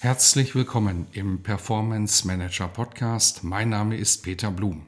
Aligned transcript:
Herzlich 0.00 0.54
willkommen 0.54 1.08
im 1.10 1.42
Performance 1.42 2.24
Manager 2.24 2.68
Podcast. 2.68 3.42
Mein 3.42 3.70
Name 3.70 3.96
ist 3.96 4.22
Peter 4.22 4.52
Blum. 4.52 4.86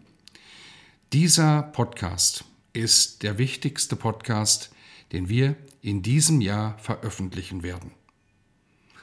Dieser 1.12 1.62
Podcast 1.62 2.44
ist 2.74 3.24
der 3.24 3.36
wichtigste 3.36 3.96
Podcast, 3.96 4.70
den 5.10 5.28
wir 5.28 5.56
in 5.82 6.02
diesem 6.02 6.40
Jahr 6.40 6.78
veröffentlichen 6.78 7.64
werden. 7.64 7.90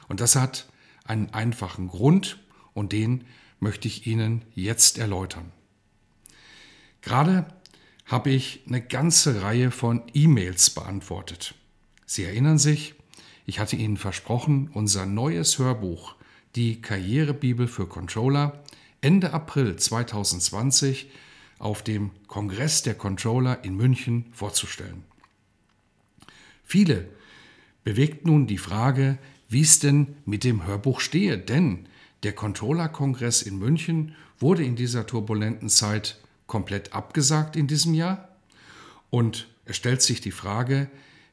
Und 0.08 0.20
das 0.20 0.34
hat 0.34 0.70
einen 1.04 1.28
einfachen 1.34 1.88
Grund 1.88 2.42
und 2.72 2.92
den 2.92 3.26
möchte 3.60 3.86
ich 3.86 4.06
Ihnen 4.06 4.46
jetzt 4.54 4.96
erläutern. 4.96 5.52
Gerade 7.02 7.52
habe 8.06 8.30
ich 8.30 8.62
eine 8.66 8.80
ganze 8.80 9.42
Reihe 9.42 9.70
von 9.70 10.04
E-Mails 10.14 10.70
beantwortet. 10.70 11.54
Sie 12.06 12.24
erinnern 12.24 12.56
sich, 12.56 12.94
ich 13.48 13.58
hatte 13.58 13.76
Ihnen 13.76 13.96
versprochen, 13.96 14.70
unser 14.74 15.06
neues 15.06 15.58
Hörbuch, 15.58 16.16
die 16.54 16.82
Karrierebibel 16.82 17.66
für 17.66 17.86
Controller, 17.86 18.62
Ende 19.00 19.32
April 19.32 19.76
2020 19.76 21.08
auf 21.58 21.82
dem 21.82 22.10
Kongress 22.26 22.82
der 22.82 22.94
Controller 22.94 23.64
in 23.64 23.74
München 23.74 24.26
vorzustellen. 24.32 25.02
Viele 26.62 27.08
bewegt 27.84 28.26
nun 28.26 28.46
die 28.46 28.58
Frage, 28.58 29.16
wie 29.48 29.62
es 29.62 29.78
denn 29.78 30.16
mit 30.26 30.44
dem 30.44 30.66
Hörbuch 30.66 31.00
stehe, 31.00 31.38
denn 31.38 31.88
der 32.24 32.34
Controller-Kongress 32.34 33.40
in 33.40 33.58
München 33.58 34.14
wurde 34.38 34.62
in 34.62 34.76
dieser 34.76 35.06
turbulenten 35.06 35.70
Zeit 35.70 36.20
komplett 36.46 36.92
abgesagt 36.92 37.56
in 37.56 37.66
diesem 37.66 37.94
Jahr 37.94 38.28
und 39.08 39.48
es 39.64 39.76
stellt 39.78 40.02
sich 40.02 40.20
die 40.20 40.32
Frage, 40.32 40.90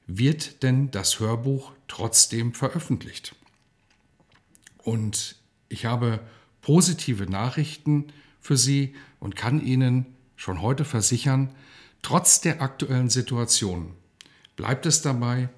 wird 0.08 0.64
denn 0.64 0.92
das 0.92 1.20
Hörbuch 1.20 1.74
trotzdem 1.88 2.54
veröffentlicht? 2.54 3.36
Und 4.78 5.36
ich 5.70 5.86
habe 5.86 6.20
positive 6.62 7.26
Nachrichten 7.26 8.08
für 8.40 8.58
Sie 8.58 8.96
und 9.20 9.36
kann 9.36 9.64
Ihnen 9.64 10.06
schon 10.36 10.62
heute 10.62 10.86
versichern, 10.86 11.54
trotz 12.02 12.42
der 12.42 12.62
aktuellen 12.62 13.10
Situation 13.10 13.94
bleibt 14.56 14.86
es 14.86 15.02
dabei, 15.02 15.50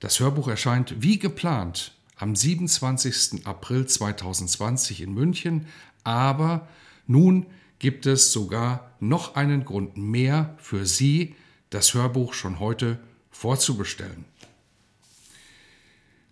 das 0.00 0.20
Hörbuch 0.20 0.48
erscheint 0.48 0.96
wie 1.02 1.18
geplant 1.18 1.94
am 2.16 2.34
27. 2.36 3.46
April 3.46 3.86
2020 3.86 5.02
in 5.02 5.12
München, 5.12 5.66
aber 6.04 6.68
nun 7.06 7.46
gibt 7.78 8.06
es 8.06 8.32
sogar 8.32 8.92
noch 9.00 9.34
einen 9.34 9.64
Grund 9.64 9.96
mehr 9.96 10.54
für 10.58 10.86
Sie, 10.86 11.34
das 11.70 11.94
Hörbuch 11.94 12.34
schon 12.34 12.60
heute 12.60 13.00
vorzubestellen. 13.42 14.24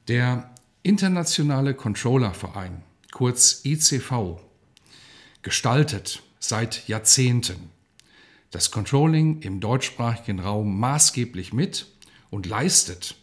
Der 0.07 0.55
Internationale 0.85 1.75
Controllerverein, 1.75 2.83
kurz 3.11 3.63
ICV, 3.65 4.39
gestaltet 5.43 6.23
seit 6.39 6.87
Jahrzehnten 6.87 7.71
das 8.53 8.71
Controlling 8.71 9.43
im 9.43 9.59
deutschsprachigen 9.59 10.39
Raum 10.39 10.79
maßgeblich 10.79 11.53
mit 11.53 11.89
und 12.31 12.47
leistet 12.47 13.17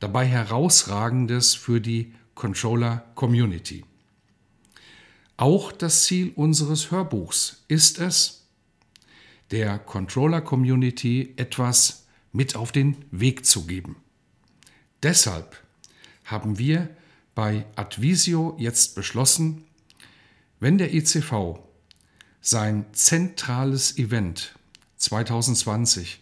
dabei 0.00 0.24
herausragendes 0.24 1.54
für 1.54 1.82
die 1.82 2.14
Controller 2.34 3.04
Community. 3.14 3.84
Auch 5.36 5.70
das 5.70 6.04
Ziel 6.04 6.32
unseres 6.34 6.90
Hörbuchs 6.90 7.62
ist 7.68 7.98
es, 7.98 8.46
der 9.50 9.78
Controller 9.78 10.40
Community 10.40 11.34
etwas 11.36 12.07
mit 12.38 12.54
auf 12.54 12.70
den 12.70 13.04
Weg 13.10 13.44
zu 13.44 13.66
geben. 13.66 13.96
Deshalb 15.02 15.60
haben 16.24 16.56
wir 16.56 16.88
bei 17.34 17.66
Advisio 17.74 18.54
jetzt 18.60 18.94
beschlossen, 18.94 19.64
wenn 20.60 20.78
der 20.78 20.94
ICV 20.94 21.58
sein 22.40 22.86
zentrales 22.92 23.98
Event 23.98 24.54
2020 24.98 26.20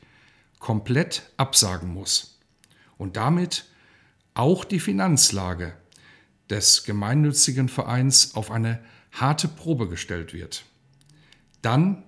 komplett 0.58 1.30
absagen 1.36 1.92
muss 1.92 2.40
und 2.96 3.18
damit 3.18 3.66
auch 4.32 4.64
die 4.64 4.80
Finanzlage 4.80 5.74
des 6.48 6.84
gemeinnützigen 6.84 7.68
Vereins 7.68 8.34
auf 8.34 8.50
eine 8.50 8.82
harte 9.12 9.48
Probe 9.48 9.86
gestellt 9.86 10.32
wird, 10.32 10.64
dann 11.60 12.04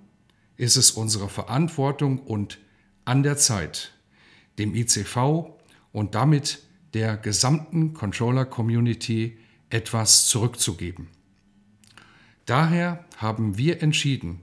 ist 0.57 0.79
es 0.79 0.93
unsere 0.93 1.29
Verantwortung 1.29 2.21
und 2.21 2.59
an 3.05 3.23
der 3.23 3.37
Zeit, 3.37 3.93
dem 4.59 4.75
ICV 4.75 5.51
und 5.93 6.15
damit 6.15 6.63
der 6.95 7.17
gesamten 7.17 7.95
Controller-Community 7.95 9.39
etwas 9.71 10.27
zurückzugeben. 10.27 11.09
Daher 12.47 13.05
haben 13.17 13.59
wir 13.59 13.83
entschieden, 13.83 14.41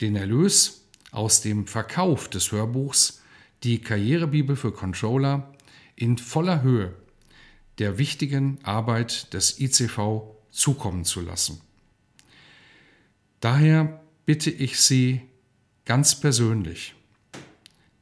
den 0.00 0.16
Erlös 0.16 0.84
aus 1.10 1.40
dem 1.40 1.66
Verkauf 1.66 2.28
des 2.28 2.52
Hörbuchs 2.52 3.20
Die 3.62 3.80
Karrierebibel 3.80 4.56
für 4.56 4.72
Controller 4.72 5.52
in 5.96 6.18
voller 6.18 6.62
Höhe 6.62 6.94
der 7.78 7.98
wichtigen 7.98 8.58
Arbeit 8.62 9.32
des 9.32 9.58
ICV 9.58 10.22
zukommen 10.50 11.04
zu 11.04 11.20
lassen. 11.20 11.60
Daher 13.40 14.00
bitte 14.26 14.50
ich 14.50 14.80
Sie 14.80 15.22
ganz 15.84 16.18
persönlich, 16.20 16.94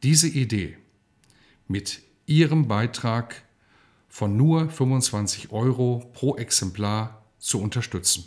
diese 0.03 0.29
Idee 0.29 0.77
mit 1.73 2.03
Ihrem 2.27 2.69
Beitrag 2.69 3.43
von 4.09 4.37
nur 4.37 4.69
25 4.69 5.51
Euro 5.53 6.09
pro 6.13 6.37
Exemplar 6.37 7.25
zu 7.39 7.61
unterstützen. 7.61 8.25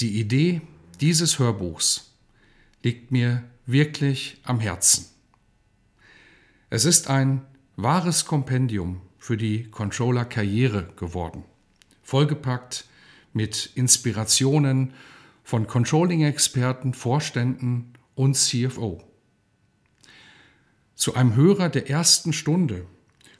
Die 0.00 0.18
Idee 0.18 0.60
dieses 1.00 1.38
Hörbuchs 1.38 2.12
liegt 2.82 3.12
mir 3.12 3.44
wirklich 3.66 4.40
am 4.42 4.58
Herzen. 4.58 5.06
Es 6.70 6.84
ist 6.84 7.08
ein 7.08 7.42
wahres 7.76 8.26
Kompendium 8.26 9.00
für 9.16 9.36
die 9.36 9.70
Controller-Karriere 9.70 10.92
geworden, 10.96 11.44
vollgepackt 12.02 12.86
mit 13.32 13.70
Inspirationen 13.76 14.92
von 15.44 15.68
Controlling-Experten, 15.68 16.94
Vorständen 16.94 17.92
und 18.16 18.34
CFO. 18.34 19.13
Zu 20.94 21.14
einem 21.14 21.34
Hörer 21.34 21.68
der 21.68 21.90
ersten 21.90 22.32
Stunde 22.32 22.86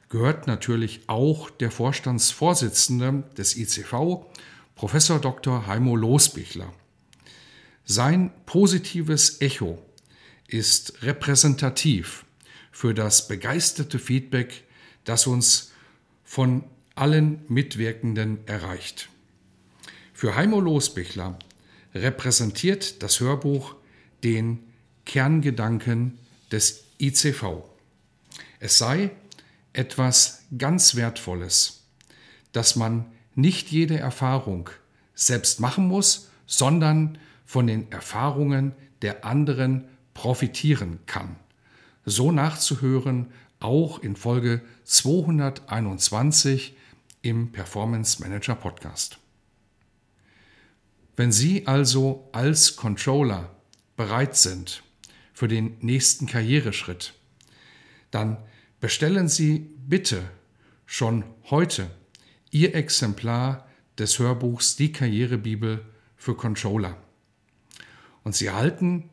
gehört 0.08 0.46
natürlich 0.46 1.02
auch 1.08 1.50
der 1.50 1.70
Vorstandsvorsitzende 1.70 3.24
des 3.36 3.56
ICV, 3.56 4.26
Professor 4.74 5.20
Dr. 5.20 5.66
Heimo 5.66 5.94
Losbichler. 5.94 6.72
Sein 7.84 8.32
positives 8.44 9.40
Echo 9.40 9.80
ist 10.48 11.02
repräsentativ 11.02 12.24
für 12.72 12.92
das 12.92 13.28
begeisterte 13.28 13.98
Feedback, 13.98 14.64
das 15.04 15.26
uns 15.26 15.72
von 16.24 16.64
allen 16.96 17.44
Mitwirkenden 17.48 18.38
erreicht. 18.46 19.08
Für 20.12 20.34
Heimo 20.34 20.60
Losbichler 20.60 21.38
repräsentiert 21.94 23.02
das 23.02 23.20
Hörbuch 23.20 23.76
den 24.24 24.58
Kerngedanken 25.04 26.18
des 26.50 26.83
ICV. 26.98 27.64
Es 28.60 28.78
sei 28.78 29.10
etwas 29.72 30.44
ganz 30.56 30.94
Wertvolles, 30.94 31.84
dass 32.52 32.76
man 32.76 33.06
nicht 33.34 33.70
jede 33.70 33.98
Erfahrung 33.98 34.70
selbst 35.14 35.60
machen 35.60 35.88
muss, 35.88 36.30
sondern 36.46 37.18
von 37.44 37.66
den 37.66 37.90
Erfahrungen 37.90 38.72
der 39.02 39.24
anderen 39.24 39.88
profitieren 40.14 41.00
kann. 41.06 41.36
So 42.04 42.30
nachzuhören 42.32 43.32
auch 43.60 43.98
in 43.98 44.14
Folge 44.14 44.62
221 44.84 46.76
im 47.22 47.50
Performance 47.50 48.22
Manager 48.22 48.54
Podcast. 48.54 49.18
Wenn 51.16 51.32
Sie 51.32 51.66
also 51.66 52.28
als 52.32 52.76
Controller 52.76 53.50
bereit 53.96 54.36
sind, 54.36 54.83
für 55.34 55.48
den 55.48 55.76
nächsten 55.80 56.26
Karriereschritt, 56.26 57.12
dann 58.10 58.38
bestellen 58.80 59.28
Sie 59.28 59.70
bitte 59.86 60.22
schon 60.86 61.24
heute 61.50 61.90
Ihr 62.50 62.74
Exemplar 62.74 63.68
des 63.98 64.18
Hörbuchs 64.18 64.76
Die 64.76 64.92
Karrierebibel 64.92 65.84
für 66.16 66.36
Controller. 66.36 66.96
Und 68.22 68.34
Sie 68.34 68.46
erhalten 68.46 69.10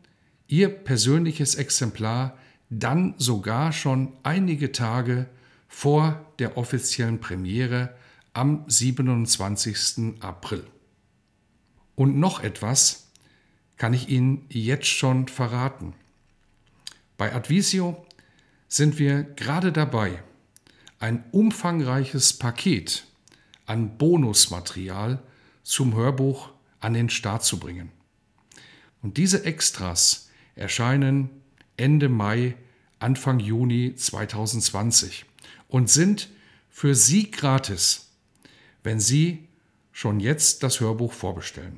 Ihr 0.47 0.69
persönliches 0.69 1.55
Exemplar 1.55 2.37
dann 2.69 3.15
sogar 3.17 3.73
schon 3.73 4.13
einige 4.23 4.71
Tage 4.71 5.27
vor 5.67 6.25
der 6.39 6.57
offiziellen 6.57 7.19
Premiere 7.19 7.95
am 8.33 8.63
27. 8.67 10.21
April. 10.21 10.65
Und 11.95 12.17
noch 12.17 12.43
etwas 12.43 13.11
kann 13.77 13.93
ich 13.93 14.09
Ihnen 14.09 14.45
jetzt 14.49 14.87
schon 14.87 15.27
verraten. 15.27 15.93
Bei 17.21 17.35
Advisio 17.35 18.03
sind 18.67 18.97
wir 18.97 19.21
gerade 19.21 19.71
dabei, 19.71 20.23
ein 20.97 21.23
umfangreiches 21.29 22.33
Paket 22.33 23.05
an 23.67 23.99
Bonusmaterial 23.99 25.21
zum 25.61 25.93
Hörbuch 25.93 26.49
an 26.79 26.95
den 26.95 27.11
Start 27.11 27.43
zu 27.43 27.59
bringen. 27.59 27.91
Und 29.03 29.17
diese 29.17 29.45
Extras 29.45 30.31
erscheinen 30.55 31.29
Ende 31.77 32.09
Mai, 32.09 32.55
Anfang 32.97 33.39
Juni 33.39 33.93
2020 33.93 35.25
und 35.67 35.91
sind 35.91 36.27
für 36.71 36.95
Sie 36.95 37.29
gratis, 37.29 38.09
wenn 38.81 38.99
Sie 38.99 39.47
schon 39.91 40.19
jetzt 40.19 40.63
das 40.63 40.79
Hörbuch 40.79 41.13
vorbestellen. 41.13 41.77